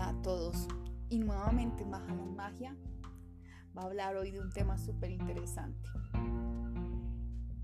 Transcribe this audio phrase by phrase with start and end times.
[0.00, 0.66] A todos
[1.08, 2.74] y nuevamente Mahalan Magia
[3.76, 5.88] va a hablar hoy de un tema súper interesante.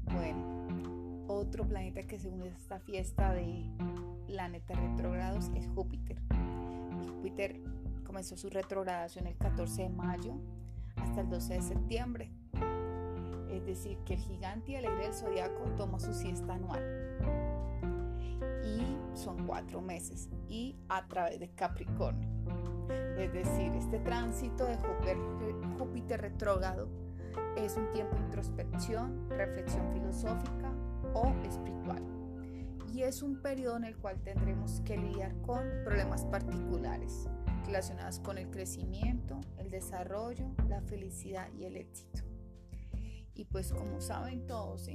[0.04, 3.64] Bueno, otro planeta que se une a esta fiesta de
[4.26, 6.20] planetas retrógrados es Júpiter.
[7.08, 7.60] Júpiter
[8.04, 10.34] comenzó su retrogradación el 14 de mayo
[10.96, 12.30] hasta el 12 de septiembre.
[13.50, 17.06] Es decir, que el gigante y alegre del zodiaco toma su siesta anual
[19.16, 22.35] son cuatro meses y a través de Capricornio.
[23.18, 24.76] Es decir, este tránsito de
[25.78, 26.88] Júpiter, retrógrado
[27.56, 30.72] es un tiempo de introspección, reflexión filosófica
[31.14, 32.02] o espiritual.
[32.92, 37.28] Y es un periodo en el cual tendremos que lidiar con problemas particulares
[37.66, 42.22] relacionados con el crecimiento, el desarrollo, la felicidad y el éxito.
[43.34, 44.88] Y pues como saben todos,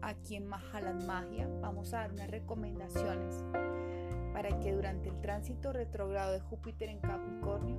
[0.00, 3.44] aquí en Mahalan Magia vamos a dar unas recomendaciones
[4.32, 7.78] para que durante el tránsito retrogrado de Júpiter en Capricornio,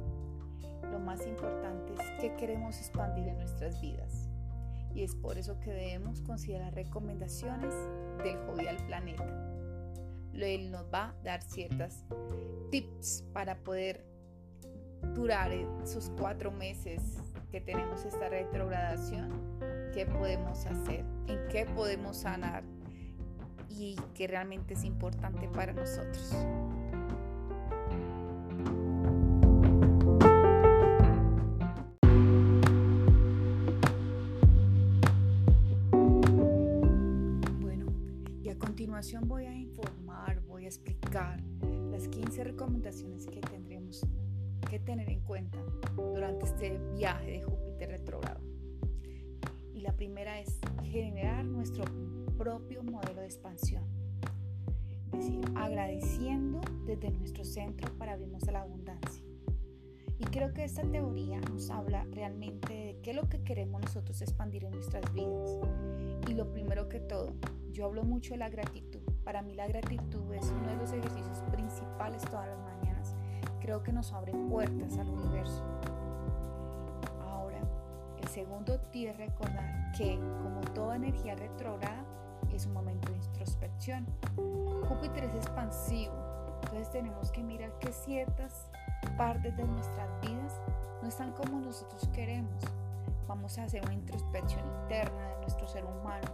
[0.92, 4.30] lo más importante es que queremos expandir en nuestras vidas.
[4.94, 7.74] Y es por eso que debemos considerar recomendaciones
[8.24, 9.26] del jovial planeta.
[10.34, 12.06] Él nos va a dar ciertas
[12.70, 14.06] tips para poder
[15.16, 17.02] durar esos cuatro meses
[17.52, 19.60] que tenemos esta retrogradación,
[19.94, 22.64] qué podemos hacer, en qué podemos sanar
[23.78, 26.36] y que realmente es importante para nosotros.
[37.62, 37.86] Bueno,
[38.44, 41.42] y a continuación voy a informar, voy a explicar
[41.90, 44.06] las 15 recomendaciones que tendremos
[44.70, 45.60] que tener en cuenta
[45.96, 48.42] durante este viaje de Júpiter retrógrado.
[49.74, 51.84] Y la primera es generar nuestro
[52.38, 53.84] propio modelo de expansión.
[55.06, 59.24] Es decir, agradeciendo desde nuestro centro para abrirnos a la abundancia.
[60.20, 64.22] Y creo que esta teoría nos habla realmente de qué es lo que queremos nosotros
[64.22, 65.60] expandir en nuestras vidas.
[66.28, 67.34] Y lo primero que todo,
[67.72, 69.02] yo hablo mucho de la gratitud.
[69.24, 72.74] Para mí la gratitud es uno de los ejercicios principales todas las mañanas
[73.64, 75.64] creo que nos abre puertas al universo.
[77.22, 77.60] Ahora,
[78.22, 82.04] el segundo tip es recordar que, como toda energía retrógrada,
[82.56, 84.06] es un momento de introspección.
[84.88, 86.14] Júpiter es expansivo,
[86.64, 88.70] entonces tenemos que mirar que ciertas
[89.18, 90.54] partes de nuestras vidas
[91.02, 92.64] no están como nosotros queremos.
[93.28, 96.28] Vamos a hacer una introspección interna de nuestro ser humano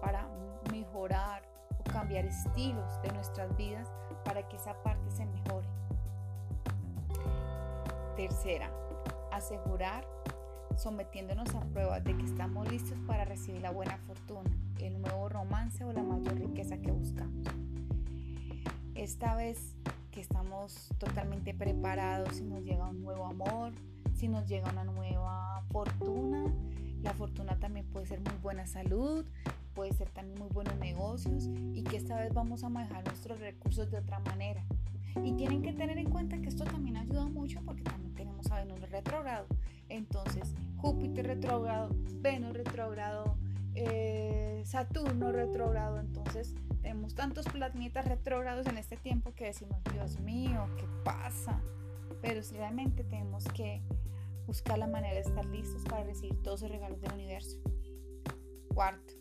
[0.00, 0.28] para
[0.70, 1.42] mejorar
[1.78, 3.88] o cambiar estilos de nuestras vidas
[4.24, 5.68] para que esa parte se mejore.
[8.16, 8.70] Tercera,
[9.32, 10.06] asegurar
[10.76, 14.50] sometiéndonos a pruebas de que estamos listos para recibir la buena fortuna,
[14.80, 17.46] el nuevo romance o la mayor riqueza que buscamos.
[18.94, 19.74] Esta vez
[20.10, 23.72] que estamos totalmente preparados, si nos llega un nuevo amor,
[24.14, 26.44] si nos llega una nueva fortuna,
[27.02, 29.24] la fortuna también puede ser muy buena salud,
[29.74, 33.90] puede ser también muy buenos negocios y que esta vez vamos a manejar nuestros recursos
[33.90, 34.64] de otra manera.
[35.22, 38.56] Y tienen que tener en cuenta que esto también ayuda mucho porque también tenemos a
[38.56, 39.46] Venus retrógrado.
[39.88, 43.36] Entonces, Júpiter retrógrado, Venus retrógrado,
[43.76, 46.00] eh, Saturno retrógrado.
[46.00, 51.60] Entonces, tenemos tantos planetas retrógrados en este tiempo que decimos, Dios mío, ¿qué pasa?
[52.22, 53.82] Pero realmente tenemos que
[54.46, 57.58] buscar la manera de estar listos para recibir todos los regalos del universo.
[58.74, 59.14] Cuarto,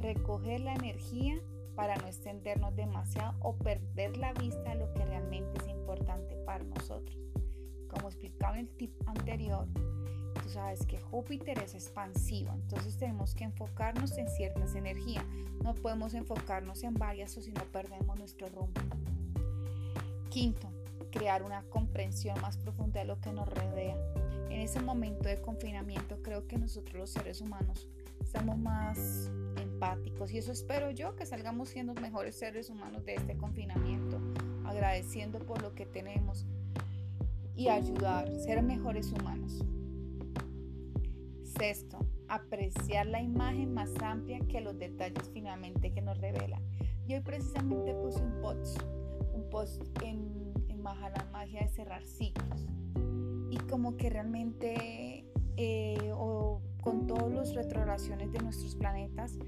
[0.00, 1.40] recoger la energía
[1.74, 6.64] para no extendernos demasiado o perder la vista de lo que realmente es importante para
[6.64, 7.18] nosotros.
[7.88, 9.68] Como explicaba en el tip anterior,
[10.36, 15.24] tú sabes que Júpiter es expansivo, entonces tenemos que enfocarnos en ciertas energías.
[15.62, 18.80] No podemos enfocarnos en varias o si no perdemos nuestro rumbo.
[20.30, 20.68] Quinto,
[21.10, 23.96] crear una comprensión más profunda de lo que nos rodea.
[24.50, 27.88] En ese momento de confinamiento creo que nosotros los seres humanos
[28.20, 29.30] estamos más
[29.60, 34.20] empáticos y eso espero yo que salgamos siendo mejores seres humanos de este confinamiento,
[34.64, 36.46] agradeciendo por lo que tenemos
[37.54, 39.64] y ayudar, ser mejores humanos.
[41.58, 41.98] Sexto,
[42.28, 46.60] apreciar la imagen más amplia que los detalles finalmente que nos revela.
[47.06, 48.82] Y hoy precisamente puse un post,
[49.32, 52.66] un post en, en Mahalan Magia de cerrar ciclos.
[53.50, 55.24] Y como que realmente
[55.56, 59.38] eh, o con todas las retrogradaciones de nuestros planetas,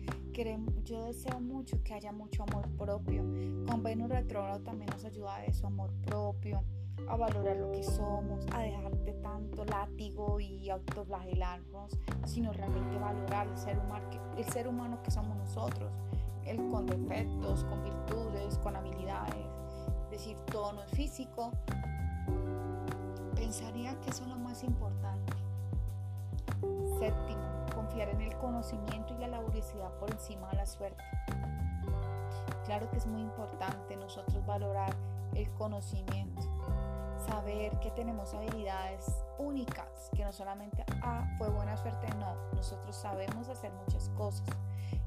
[0.85, 3.25] yo deseo mucho que haya mucho amor propio.
[3.67, 6.63] Con Venus retrógrado también nos ayuda a eso, amor propio,
[7.09, 13.47] a valorar lo que somos, a dejar de tanto látigo y autoflagelarnos, sino realmente valorar
[13.47, 14.07] el ser humano,
[14.37, 15.93] el ser humano que somos nosotros,
[16.45, 19.47] el con defectos, con virtudes, con habilidades,
[20.05, 21.53] es decir, todo no es físico,
[23.39, 25.33] Pensaría que eso es lo más importante.
[26.99, 31.03] Séptimo, confiar en el conocimiento y la laboriosidad por encima de la suerte.
[32.67, 34.95] Claro que es muy importante nosotros valorar
[35.35, 36.43] el conocimiento,
[37.29, 39.05] saber que tenemos habilidades
[39.39, 44.49] únicas, que no solamente ah, fue buena suerte, no, nosotros sabemos hacer muchas cosas.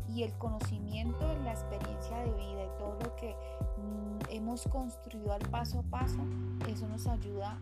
[0.08, 3.36] Y el conocimiento, la experiencia de vida y todo lo que
[3.78, 6.20] mm, hemos construido al paso a paso,
[6.68, 7.58] eso nos ayuda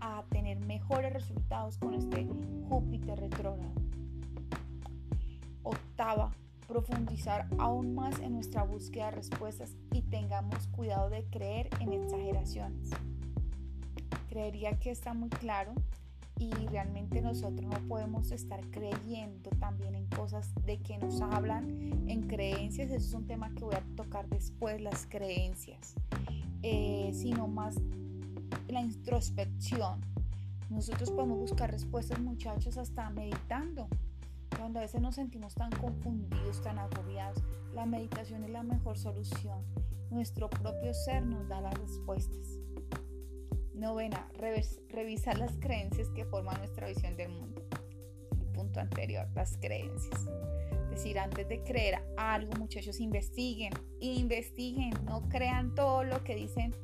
[0.00, 2.26] a tener mejores resultados con este
[2.68, 3.72] Júpiter retrógrado.
[5.62, 6.32] Octava,
[6.66, 12.90] profundizar aún más en nuestra búsqueda de respuestas y tengamos cuidado de creer en exageraciones.
[14.32, 15.74] Creería que está muy claro
[16.38, 22.22] y realmente nosotros no podemos estar creyendo también en cosas de que nos hablan, en
[22.28, 25.96] creencias, eso es un tema que voy a tocar después, las creencias,
[26.62, 27.74] eh, sino más
[28.68, 30.00] la introspección.
[30.70, 33.86] Nosotros podemos buscar respuestas muchachos hasta meditando,
[34.56, 37.44] cuando a veces nos sentimos tan confundidos, tan agobiados,
[37.74, 39.58] la meditación es la mejor solución.
[40.10, 42.62] Nuestro propio ser nos da las respuestas.
[43.82, 44.26] Novena,
[44.88, 47.62] revisar las creencias que forman nuestra visión del mundo.
[48.30, 50.26] El punto anterior, las creencias.
[50.84, 56.74] Es decir, antes de creer algo, muchachos, investiguen, investiguen, no crean todo lo que dicen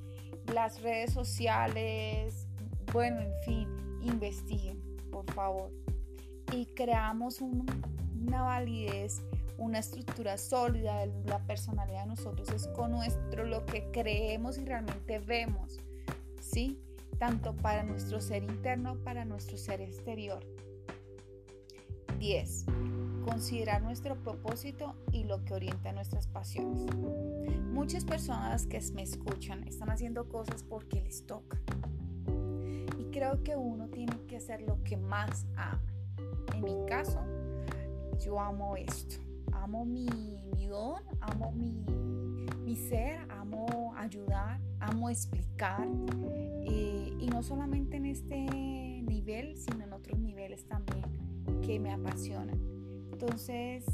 [0.52, 2.46] las redes sociales,
[2.92, 5.70] bueno, en fin, investiguen, por favor
[6.52, 9.22] y creamos una validez,
[9.58, 14.64] una estructura sólida de la personalidad de nosotros es con nuestro lo que creemos y
[14.64, 15.78] realmente vemos,
[16.40, 16.80] ¿sí?
[17.18, 20.44] Tanto para nuestro ser interno, para nuestro ser exterior.
[22.18, 22.66] 10.
[23.24, 26.86] Considerar nuestro propósito y lo que orienta nuestras pasiones.
[27.72, 31.58] Muchas personas que me escuchan están haciendo cosas porque les toca.
[32.98, 35.82] Y creo que uno tiene que hacer lo que más ama
[36.54, 37.20] en mi caso,
[38.18, 39.16] yo amo esto.
[39.52, 40.08] Amo mi,
[40.68, 41.84] don, amo mi,
[42.76, 45.86] ser, amo ayudar, amo explicar.
[46.62, 51.04] Eh, y no solamente en este nivel, sino en otros niveles también
[51.62, 52.58] que me apasionan.
[53.12, 53.84] Entonces,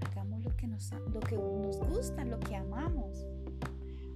[0.00, 3.26] hagamos lo que nos, lo que nos gusta, lo que amamos.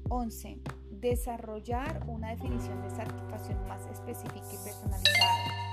[0.08, 0.60] 11.
[0.90, 5.65] Desarrollar una definición de satisfacción más específica y personalizada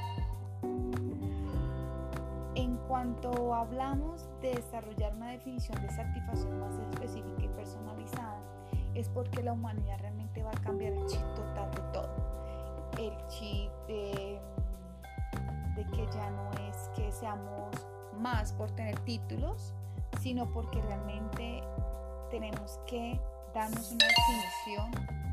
[3.03, 8.39] cuanto hablamos de desarrollar una definición de satisfacción más específica y personalizada,
[8.95, 12.89] es porque la humanidad realmente va a cambiar el chip total de todo.
[12.97, 14.39] El chip de,
[15.75, 17.75] de que ya no es que seamos
[18.21, 19.73] más por tener títulos,
[20.21, 21.61] sino porque realmente
[22.31, 23.19] tenemos que
[23.53, 25.32] darnos una definición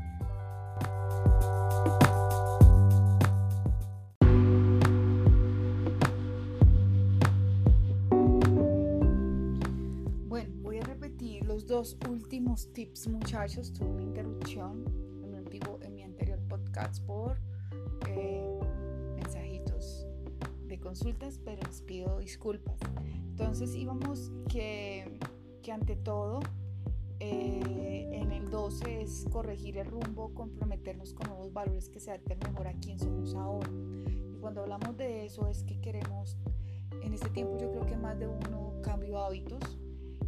[11.81, 13.73] dos últimos tips, muchachos.
[13.73, 14.85] Tuve una interrupción
[15.23, 17.39] en mi, antiguo, en mi anterior podcast por
[18.07, 18.59] eh,
[19.15, 20.05] mensajitos
[20.67, 22.79] de consultas, pero les pido disculpas.
[23.31, 25.17] Entonces íbamos que,
[25.63, 26.41] que ante todo
[27.19, 32.37] eh, en el 12 es corregir el rumbo, comprometernos con nuevos valores que se adapten
[32.45, 33.71] mejor a quien somos ahora.
[34.31, 36.37] Y cuando hablamos de eso es que queremos,
[37.01, 39.80] en este tiempo yo creo que más de uno cambio hábitos,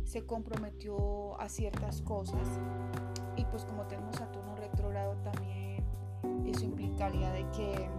[0.04, 2.48] se comprometió a ciertas cosas
[3.36, 5.84] y pues como tenemos Saturno retrógrado también
[6.46, 7.90] eso implicaría de que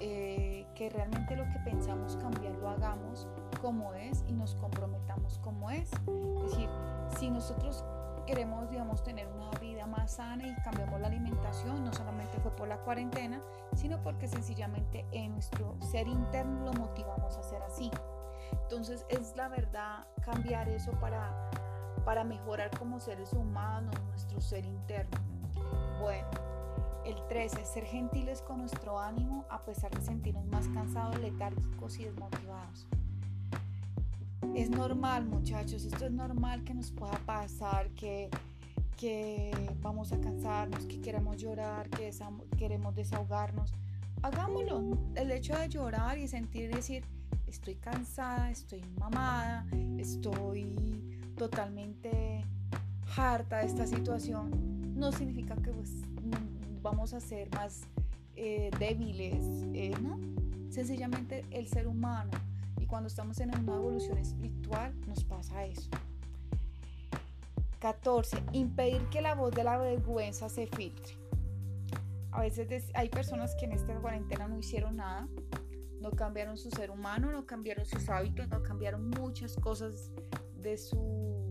[0.00, 3.28] eh, que realmente lo que pensamos cambiar lo hagamos
[3.60, 5.90] como es y nos comprometamos como es.
[5.92, 6.68] Es decir
[7.18, 7.84] si nosotros
[8.26, 12.68] queremos digamos tener una vida más sana y cambiamos la alimentación no solamente fue por
[12.68, 13.42] la cuarentena
[13.74, 17.90] sino porque sencillamente en nuestro ser interno lo motivamos a hacer así
[18.62, 21.50] entonces es la verdad cambiar eso para,
[22.04, 25.18] para mejorar como seres humanos, nuestro ser interno.
[26.00, 26.28] Bueno,
[27.04, 32.04] el 13, ser gentiles con nuestro ánimo a pesar de sentirnos más cansados, letárgicos y
[32.04, 32.86] desmotivados.
[34.54, 38.28] Es normal muchachos, esto es normal que nos pueda pasar, que,
[38.96, 42.10] que vamos a cansarnos, que queremos llorar, que
[42.56, 43.72] queremos desahogarnos.
[44.22, 44.98] Hagámoslo.
[45.14, 47.04] El hecho de llorar y sentir decir,
[47.52, 49.66] estoy cansada, estoy mamada,
[49.98, 50.74] estoy
[51.36, 52.44] totalmente
[53.14, 55.90] harta de esta situación, no significa que pues,
[56.80, 57.82] vamos a ser más
[58.36, 59.44] eh, débiles,
[59.74, 60.18] eh, ¿no?
[60.70, 62.30] Sencillamente el ser humano
[62.80, 65.90] y cuando estamos en una evolución espiritual nos pasa eso.
[67.80, 68.38] 14.
[68.52, 71.18] Impedir que la voz de la vergüenza se filtre.
[72.30, 75.28] A veces hay personas que en esta cuarentena no hicieron nada,
[76.02, 80.10] no cambiaron su ser humano, no cambiaron sus hábitos, no cambiaron muchas cosas
[80.56, 81.48] de su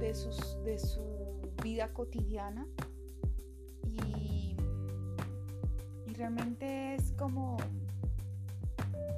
[0.00, 2.66] de, sus, de su vida cotidiana.
[3.84, 4.56] Y,
[6.06, 7.58] y realmente es como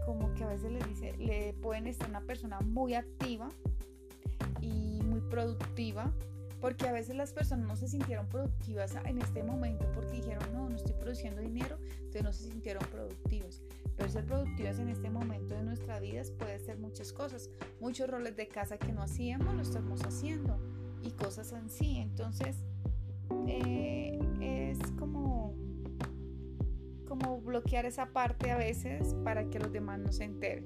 [0.04, 3.48] como que a veces le dice le pueden estar una persona muy activa
[4.60, 6.12] y muy productiva
[6.60, 10.68] porque a veces las personas no se sintieron productivas en este momento porque dijeron, no,
[10.68, 13.62] no estoy produciendo dinero, entonces no se sintieron productivos.
[13.96, 17.50] Pero ser productivas en este momento de nuestras vidas puede ser muchas cosas.
[17.80, 20.58] Muchos roles de casa que no hacíamos, lo estamos haciendo
[21.02, 21.98] y cosas así.
[21.98, 22.56] Entonces,
[23.46, 25.54] eh, es como,
[27.08, 30.64] como bloquear esa parte a veces para que los demás no se enteren.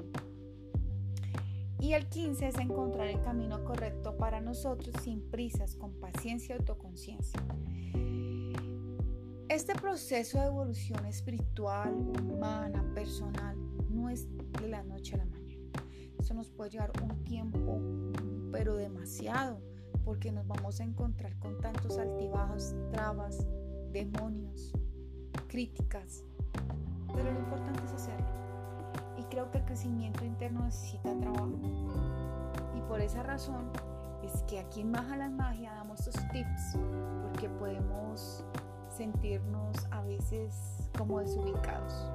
[1.85, 6.59] Y el 15 es encontrar el camino correcto para nosotros sin prisas, con paciencia y
[6.59, 7.38] autoconciencia.
[9.50, 13.55] Este proceso de evolución espiritual, humana, personal,
[13.91, 14.26] no es
[14.62, 15.69] de la noche a la mañana.
[16.19, 17.79] Eso nos puede llevar un tiempo,
[18.50, 19.61] pero demasiado,
[20.07, 23.47] porque nos vamos a encontrar con tantos altibajos, trabas,
[23.93, 24.73] demonios,
[25.49, 26.25] críticas.
[27.14, 28.43] Pero lo importante es hacerlo
[29.31, 31.50] creo que el crecimiento interno necesita trabajo.
[32.76, 33.71] Y por esa razón
[34.23, 36.76] es que aquí en Maja Magia damos estos tips
[37.23, 38.45] porque podemos
[38.97, 42.11] sentirnos a veces como desubicados.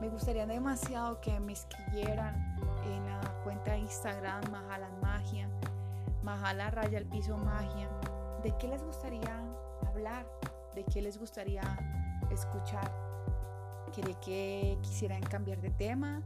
[0.00, 2.34] Me gustaría demasiado que me escribieran
[2.84, 5.48] en la cuenta de Instagram Majala Magia,
[6.22, 7.88] Majala Raya el Piso Magia,
[8.42, 9.40] de qué les gustaría
[9.86, 10.26] hablar,
[10.74, 11.62] de qué les gustaría
[12.30, 13.11] escuchar
[13.92, 16.22] quería que quisieran cambiar de tema,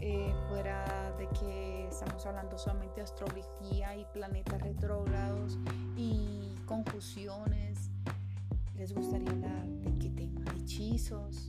[0.00, 5.58] eh, fuera de que estamos hablando solamente de astrología y planetas retrógrados
[5.96, 7.90] y confusiones.
[8.76, 10.42] ¿Les gustaría hablar de qué tema?
[10.52, 11.48] De hechizos,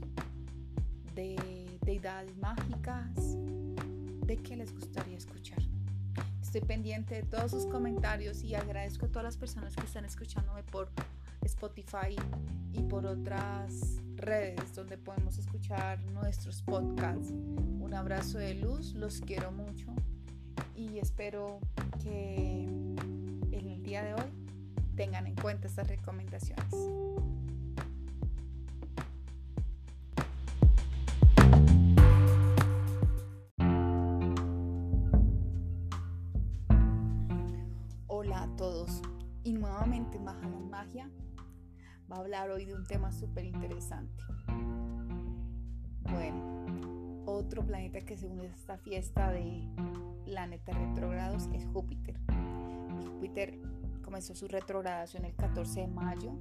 [1.13, 3.38] de deidades mágicas,
[4.25, 5.59] ¿de qué les gustaría escuchar?
[6.41, 10.63] Estoy pendiente de todos sus comentarios y agradezco a todas las personas que están escuchándome
[10.63, 10.89] por
[11.41, 12.15] Spotify
[12.71, 17.31] y por otras redes donde podemos escuchar nuestros podcasts.
[17.31, 19.88] Un abrazo de luz, los quiero mucho
[20.75, 21.59] y espero
[22.03, 24.31] que en el día de hoy
[24.95, 26.74] tengan en cuenta estas recomendaciones.
[38.07, 39.01] Hola a todos
[39.43, 41.09] y nuevamente Maja Magia
[42.11, 44.23] va a hablar hoy de un tema súper interesante.
[46.01, 49.67] Bueno, otro planeta que se une a esta fiesta de
[50.25, 52.15] planetas retrogrados es Júpiter.
[53.13, 53.59] Júpiter
[54.01, 56.31] comenzó su retrogradación el 14 de mayo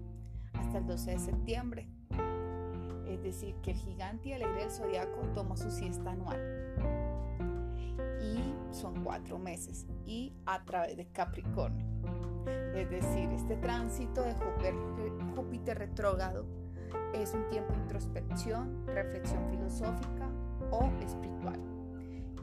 [0.53, 1.89] hasta el 12 de septiembre.
[3.09, 6.39] Es decir, que el gigante y alegre del zodiaco toma su siesta anual.
[8.23, 11.86] Y son cuatro meses y a través de Capricornio.
[12.77, 14.35] Es decir, este tránsito de
[15.35, 16.45] Júpiter, retrógrado
[17.15, 20.29] es un tiempo de introspección, reflexión filosófica
[20.71, 21.59] o espiritual.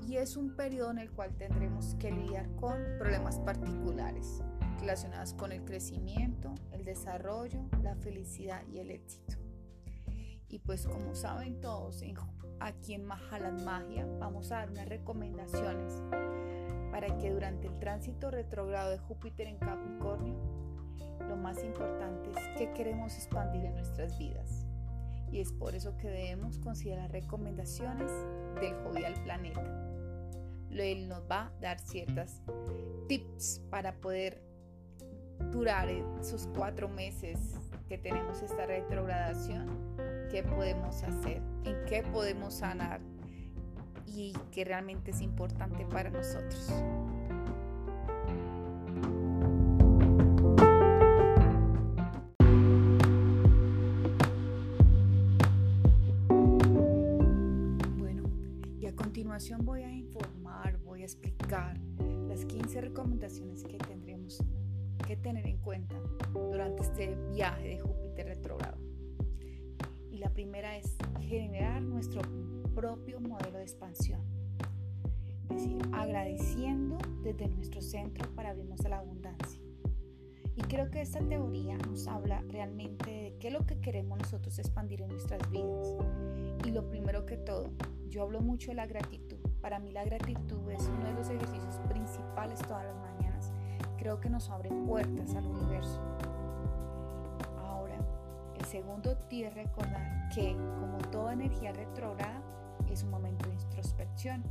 [0.07, 4.41] Y es un periodo en el cual tendremos que lidiar con problemas particulares
[4.79, 9.37] relacionados con el crecimiento, el desarrollo, la felicidad y el éxito.
[10.49, 12.03] Y pues como saben todos,
[12.59, 16.01] aquí en Mahalan Magia vamos a dar unas recomendaciones
[16.93, 20.35] para que durante el tránsito retrogrado de Júpiter en Capricornio,
[21.27, 24.67] lo más importante es que queremos expandir en nuestras vidas.
[25.31, 28.11] Y es por eso que debemos considerar recomendaciones
[28.61, 29.63] del jovial planeta.
[30.69, 32.43] Él nos va a dar ciertas
[33.07, 34.43] tips para poder
[35.51, 37.55] durar esos cuatro meses
[37.89, 39.97] que tenemos esta retrogradación,
[40.29, 43.01] qué podemos hacer, en qué podemos sanar
[44.07, 46.71] y que realmente es importante para nosotros.
[57.97, 58.23] Bueno,
[58.79, 61.79] y a continuación voy a informar, voy a explicar
[62.27, 64.43] las 15 recomendaciones que tendremos
[65.07, 65.95] que tener en cuenta
[66.33, 68.77] durante este viaje de Júpiter retrógrado.
[70.11, 72.21] Y la primera es generar nuestro
[72.73, 74.21] propio modelo de expansión.
[75.49, 79.61] Es decir, agradeciendo desde nuestro centro para abrirnos a la abundancia.
[80.55, 84.57] Y creo que esta teoría nos habla realmente de qué es lo que queremos nosotros
[84.59, 85.95] expandir en nuestras vidas.
[86.65, 87.71] Y lo primero que todo,
[88.07, 89.37] yo hablo mucho de la gratitud.
[89.61, 93.51] Para mí la gratitud es uno de los ejercicios principales todas las mañanas.
[93.97, 96.01] Creo que nos abre puertas al universo.
[97.57, 97.97] Ahora,
[98.67, 102.41] segundo tip recordar que, como toda energía retrógrada,
[102.93, 104.43] es un momento de introspección.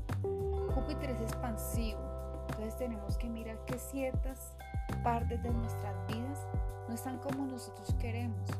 [0.74, 2.00] Júpiter es expansivo,
[2.48, 4.56] entonces tenemos que mirar que ciertas
[5.04, 6.46] partes de nuestras vidas
[6.88, 8.50] no están como nosotros queremos.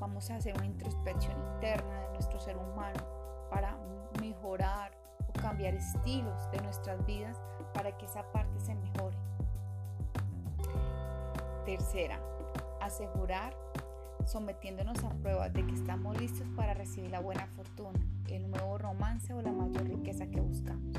[0.00, 3.00] Vamos a hacer una introspección interna de nuestro ser humano
[3.50, 3.76] para
[4.20, 4.92] mejorar
[5.28, 7.36] o cambiar estilos de nuestras vidas
[7.74, 9.16] para que esa parte se mejore.
[11.66, 12.18] Tercera,
[12.80, 13.54] asegurar
[14.24, 19.32] sometiéndonos a pruebas de que estamos listos para recibir la buena fortuna, el nuevo romance
[19.32, 20.96] o la mayor riqueza que buscamos.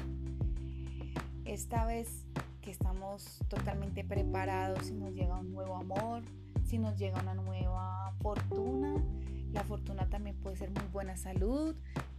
[1.46, 2.26] Esta vez
[2.62, 6.24] que estamos totalmente preparados, si nos llega un nuevo amor,
[6.66, 9.04] si nos llega una nueva fortuna,
[9.52, 11.76] la fortuna también puede ser muy buena salud,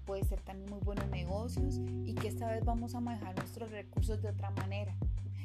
[0.07, 4.21] puede ser también muy buenos negocios y que esta vez vamos a manejar nuestros recursos
[4.23, 4.97] de otra manera.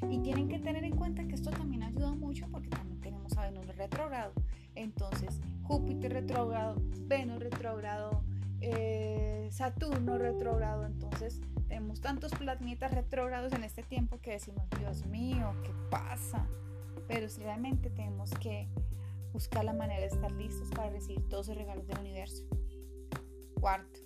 [0.10, 3.45] Y tienen que tener en cuenta que esto también ayuda mucho porque también tenemos a
[3.45, 4.34] Venus retrógrado
[4.75, 6.75] entonces, Júpiter retrógrado,
[7.07, 8.22] Venus retrógrado,
[8.62, 10.85] eh, Saturno retrógrado.
[10.85, 16.47] Entonces, tenemos tantos planetas retrógrados en este tiempo que decimos, Dios mío, ¿qué pasa?
[17.07, 18.67] Pero realmente tenemos que
[19.33, 22.45] buscar la manera de estar listos para recibir todos los regalos del universo.
[23.59, 24.00] Cuarto,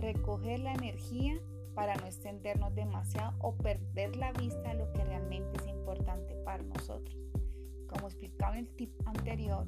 [0.00, 1.38] recoger la energía
[1.74, 6.62] para no extendernos demasiado o perder la vista de lo que realmente es importante para
[6.64, 7.16] nosotros.
[7.86, 9.64] Como explicaba en el tip anterior,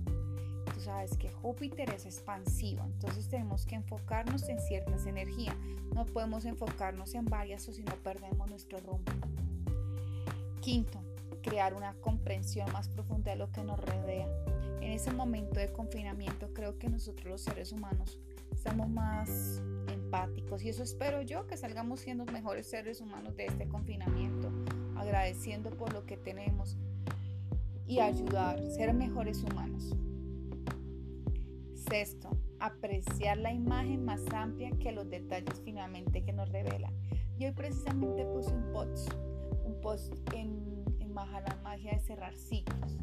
[0.73, 5.57] tú sabes que Júpiter es expansivo, entonces tenemos que enfocarnos en ciertas energías.
[5.95, 9.13] No podemos enfocarnos en varias o si no perdemos nuestro rumbo.
[10.61, 11.01] Quinto,
[11.43, 14.29] crear una comprensión más profunda de lo que nos rodea.
[14.81, 18.19] En ese momento de confinamiento creo que nosotros los seres humanos
[18.53, 23.69] estamos más empáticos y eso espero yo que salgamos siendo mejores seres humanos de este
[23.69, 24.51] confinamiento,
[24.97, 26.77] agradeciendo por lo que tenemos,
[27.87, 29.97] y ayudar, ser mejores humanos.
[31.81, 36.93] Sexto, apreciar la imagen más amplia que los detalles finalmente que nos revela.
[37.39, 39.13] Y hoy precisamente puse un post,
[39.65, 42.99] un post en, en la Magia de cerrar ciclos.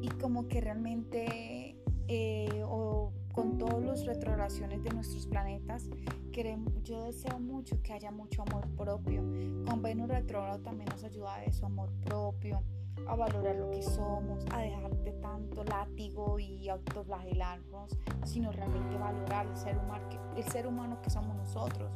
[0.00, 1.76] Y como que realmente,
[2.08, 5.88] eh, o con todas las retrogradaciones de nuestros planetas,
[6.32, 9.22] queremos, yo deseo mucho que haya mucho amor propio.
[9.66, 12.62] Con Venus retrógrado también nos ayuda a eso, amor propio
[13.06, 19.46] a valorar lo que somos, a dejar de tanto látigo y autoflagelarnos, sino realmente valorar
[19.46, 20.04] el ser, humano,
[20.36, 21.90] el ser humano que somos nosotros,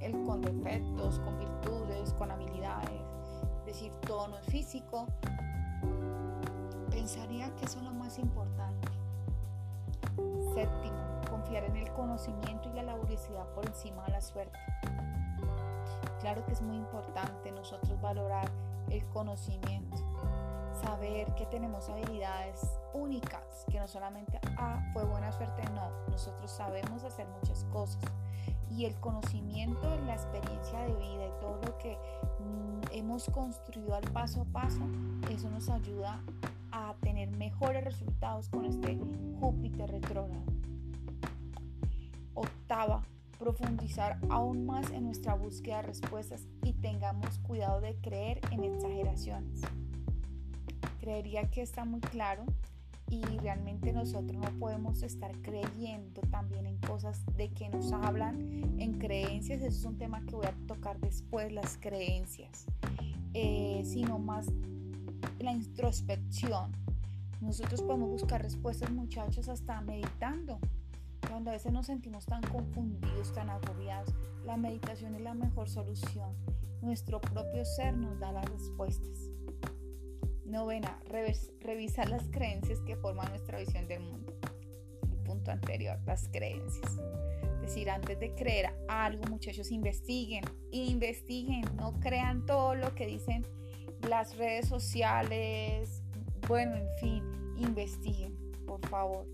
[0.00, 3.02] el con defectos, con virtudes, con habilidades,
[3.60, 5.06] es decir, todo no es físico.
[6.90, 8.88] Pensaría que eso es lo más importante.
[10.54, 14.58] Séptimo, confiar en el conocimiento y la laboriosidad por encima de la suerte.
[16.20, 18.50] Claro que es muy importante nosotros valorar
[18.90, 19.96] el conocimiento,
[20.76, 22.60] saber que tenemos habilidades
[22.94, 28.02] únicas, que no solamente ah, fue buena suerte, no, nosotros sabemos hacer muchas cosas.
[28.70, 31.96] Y el conocimiento, la experiencia de vida y todo lo que
[32.40, 34.80] mm, hemos construido al paso a paso,
[35.30, 36.20] eso nos ayuda
[36.72, 38.98] a tener mejores resultados con este
[39.40, 40.44] Júpiter retrógrado.
[42.34, 43.02] Octava,
[43.38, 49.62] profundizar aún más en nuestra búsqueda de respuestas y tengamos cuidado de creer en exageraciones.
[51.06, 52.44] Creería que está muy claro
[53.08, 58.98] y realmente nosotros no podemos estar creyendo también en cosas de que nos hablan, en
[58.98, 62.66] creencias, eso es un tema que voy a tocar después, las creencias,
[63.34, 64.48] eh, sino más
[65.38, 66.72] la introspección.
[67.40, 70.58] Nosotros podemos buscar respuestas muchachos hasta meditando,
[71.28, 74.12] cuando a veces nos sentimos tan confundidos, tan agobiados,
[74.44, 76.34] la meditación es la mejor solución.
[76.82, 79.35] Nuestro propio ser nos da las respuestas.
[80.46, 81.00] Novena,
[81.60, 84.32] revisar las creencias que forman nuestra visión del mundo.
[85.10, 86.98] El punto anterior, las creencias.
[87.56, 93.44] Es decir, antes de creer algo, muchachos, investiguen, investiguen, no crean todo lo que dicen
[94.08, 96.02] las redes sociales,
[96.46, 97.24] bueno, en fin,
[97.56, 99.26] investiguen, por favor.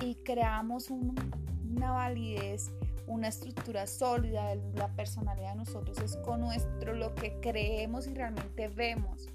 [0.00, 2.70] Y creamos una validez,
[3.06, 8.14] una estructura sólida de la personalidad de nosotros, es con nuestro lo que creemos y
[8.14, 9.28] realmente vemos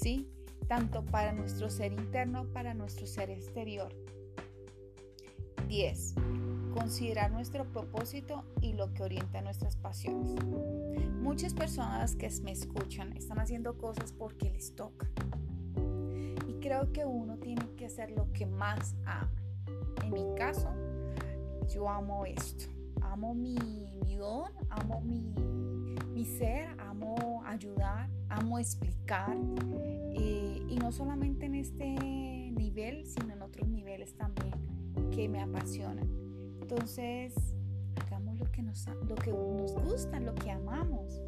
[0.00, 0.28] ¿sí?
[0.68, 3.92] Tanto para nuestro ser interno, para nuestro ser exterior.
[5.68, 6.14] 10.
[6.74, 10.34] Considerar nuestro propósito y lo que orienta nuestras pasiones.
[11.20, 15.08] Muchas personas que me escuchan están haciendo cosas porque les toca.
[16.48, 19.30] Y creo que uno tiene que hacer lo que más ama.
[20.02, 20.70] En mi caso,
[21.68, 22.64] yo amo esto.
[23.10, 23.56] Amo mi,
[24.16, 25.34] don, amo mi,
[26.14, 29.36] mi ser, amo ayudar, amo explicar
[30.14, 31.86] eh, y no solamente en este
[32.52, 34.54] nivel, sino en otros niveles también.
[35.10, 36.08] que me apasionan.
[36.60, 37.34] Entonces,
[37.96, 41.20] hagamos lo que nos, lo que nos gusta, lo que amamos.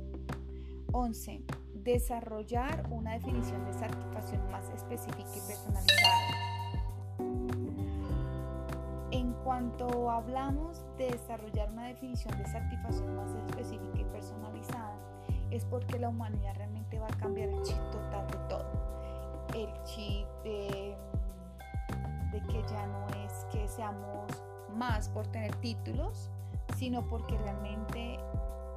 [0.93, 1.43] 11.
[1.75, 6.52] Desarrollar una definición de satisfacción más específica y personalizada.
[9.53, 14.97] En cuanto hablamos de desarrollar una definición de satisfacción más específica y personalizada,
[15.51, 18.65] es porque la humanidad realmente va a cambiar el chip total de todo.
[19.55, 20.97] El chip de,
[22.33, 24.43] de que ya no es que seamos
[24.75, 26.31] más por tener títulos,
[26.79, 28.19] sino porque realmente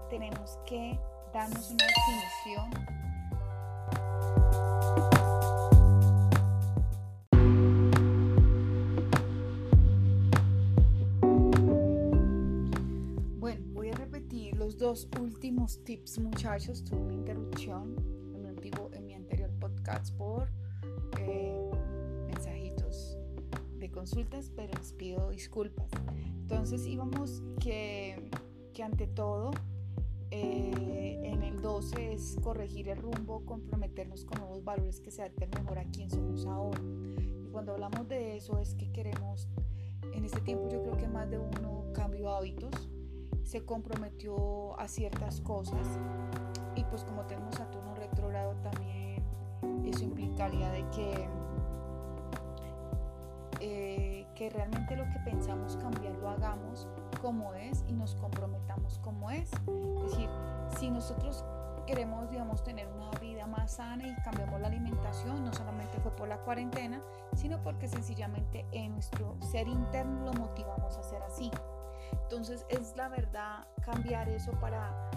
[0.10, 1.00] tenemos que
[1.34, 3.15] darnos una definición
[15.20, 16.84] últimos tips, muchachos.
[16.84, 17.96] Tuve una interrupción
[18.34, 20.48] en mi, en mi anterior podcast por
[21.20, 21.70] eh,
[22.28, 23.18] mensajitos
[23.78, 25.90] de consultas, pero les pido disculpas.
[26.28, 28.30] Entonces íbamos que,
[28.74, 29.52] que ante todo
[30.32, 35.50] eh, en el 12 es corregir el rumbo, comprometernos con nuevos valores que se adapten
[35.50, 36.80] mejor a quien somos ahora.
[37.44, 39.50] Y cuando hablamos de eso es que queremos,
[40.14, 42.90] en este tiempo yo creo que más de uno cambio hábitos,
[43.46, 45.88] se comprometió a ciertas cosas
[46.76, 49.24] y pues como tenemos Saturno retrógrado también
[49.86, 51.30] eso implicaría de que
[53.62, 56.88] eh, que realmente lo que pensamos cambiar lo hagamos
[57.22, 59.52] como es y nos comprometamos como es.
[59.54, 60.30] Es decir
[60.78, 61.46] si nosotros
[61.86, 66.28] queremos digamos tener una vida más sana y cambiamos la alimentación no solamente fue por
[66.28, 67.00] la cuarentena
[67.36, 71.52] sino porque sencillamente en nuestro ser interno lo motivamos a hacer así
[72.12, 75.10] entonces es la verdad cambiar eso para,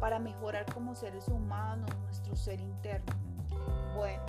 [0.00, 3.12] para mejorar como seres humanos, nuestro ser interno.
[3.96, 4.22] Bueno,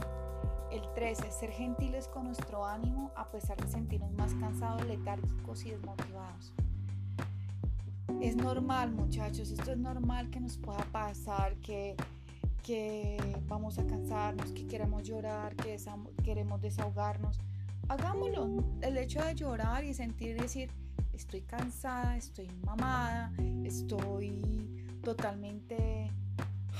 [0.71, 5.71] el 13, ser gentiles con nuestro ánimo a pesar de sentirnos más cansados, letárgicos y
[5.71, 6.53] desmotivados.
[8.21, 11.95] Es normal, muchachos, esto es normal que nos pueda pasar, que,
[12.63, 15.77] que vamos a cansarnos, que queremos llorar, que
[16.23, 17.39] queremos desahogarnos.
[17.89, 18.63] Hagámoslo.
[18.81, 20.69] El hecho de llorar y sentir decir,
[21.21, 23.31] estoy cansada, estoy mamada,
[23.63, 24.41] estoy
[25.03, 26.09] totalmente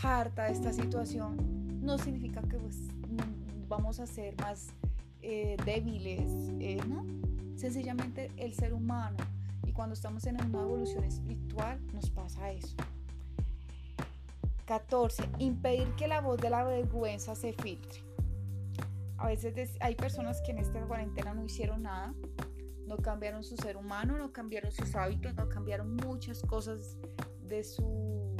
[0.02, 1.38] harta de esta situación,
[1.84, 2.78] no significa que pues,
[3.68, 4.70] vamos a ser más
[5.22, 7.06] eh, débiles, eh, ¿no?
[7.56, 9.18] Sencillamente el ser humano
[9.68, 12.76] y cuando estamos en una evolución espiritual nos pasa eso.
[14.66, 15.24] 14.
[15.38, 18.02] Impedir que la voz de la vergüenza se filtre.
[19.18, 22.16] A veces hay personas que en esta cuarentena no hicieron nada,
[22.92, 26.98] no cambiaron su ser humano, no cambiaron sus hábitos, no cambiaron muchas cosas
[27.48, 28.36] de su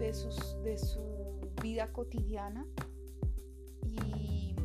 [0.00, 2.66] de, sus, de su vida cotidiana.
[3.84, 4.56] Y,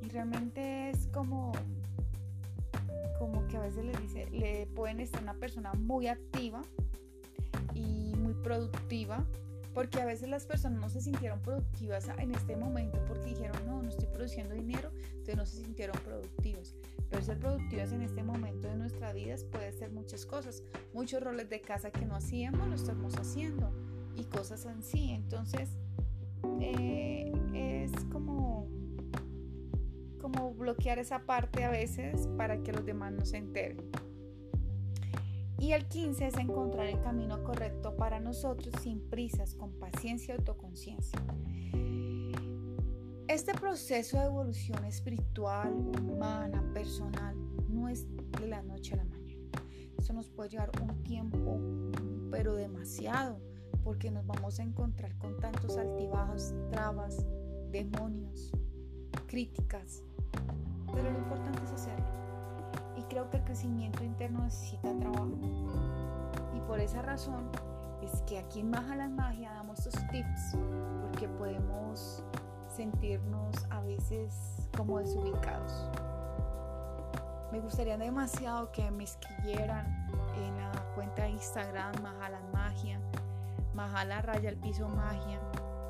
[0.00, 1.50] y realmente es como
[3.18, 6.62] como que a veces le dice le pueden estar una persona muy activa
[7.74, 9.26] y muy productiva
[9.76, 13.82] porque a veces las personas no se sintieron productivas en este momento porque dijeron, no,
[13.82, 16.74] no estoy produciendo dinero, entonces no se sintieron productivas.
[17.10, 20.62] Pero ser productivas en este momento de nuestras vidas puede ser muchas cosas.
[20.94, 23.70] Muchos roles de casa que no hacíamos, lo estamos haciendo
[24.14, 25.10] y cosas en sí.
[25.10, 25.68] Entonces,
[26.58, 28.68] eh, es como,
[30.22, 33.90] como bloquear esa parte a veces para que los demás no se enteren.
[35.58, 40.38] Y el 15 es encontrar el camino correcto para nosotros sin prisas, con paciencia y
[40.38, 41.18] autoconciencia.
[43.26, 47.34] Este proceso de evolución espiritual, humana, personal,
[47.68, 48.06] no es
[48.38, 49.50] de la noche a la mañana.
[49.98, 51.58] Eso nos puede llevar un tiempo,
[52.30, 53.40] pero demasiado,
[53.82, 57.26] porque nos vamos a encontrar con tantos altibajos, trabas,
[57.70, 58.52] demonios,
[59.26, 60.02] críticas.
[60.92, 62.15] Pero lo importante es hacerlo
[63.16, 65.30] creo que el crecimiento interno necesita trabajo.
[66.54, 67.48] Y por esa razón
[68.02, 70.58] es que aquí en Maja la Magia damos estos tips
[71.00, 72.22] porque podemos
[72.68, 75.88] sentirnos a veces como desubicados.
[77.52, 79.86] Me gustaría demasiado que me escribieran
[80.36, 83.00] en la cuenta de Instagram Maja Magia,
[83.72, 85.40] Maja la Raya el Piso Magia,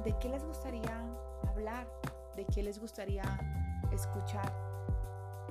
[0.05, 1.03] de qué les gustaría
[1.49, 1.89] hablar,
[2.37, 3.25] de qué les gustaría
[3.91, 4.66] escuchar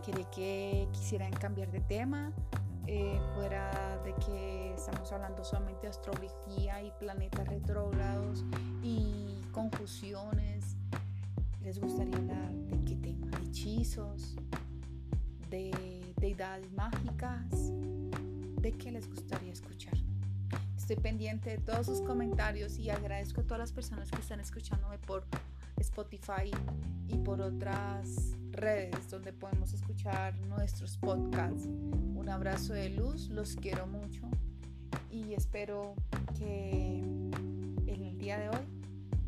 [0.05, 2.31] quería que quisieran cambiar de tema,
[2.85, 8.45] eh, fuera de que estamos hablando solamente de astrología y planetas retrógrados
[8.83, 10.77] y confusiones.
[11.63, 13.27] ¿Les gustaría hablar de qué tema?
[13.27, 14.35] De hechizos,
[15.49, 17.71] de deidades mágicas,
[18.61, 19.95] ¿de qué les gustaría escuchar?
[20.77, 24.99] Estoy pendiente de todos sus comentarios y agradezco a todas las personas que están escuchándome
[24.99, 25.25] por
[25.77, 26.51] Spotify
[27.07, 31.67] y por otras redes donde podemos escuchar nuestros podcasts.
[31.67, 34.21] Un abrazo de luz, los quiero mucho
[35.11, 35.95] y espero
[36.37, 38.65] que en el día de hoy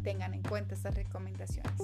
[0.03, 1.81] tengan en cuenta estas recomendaciones.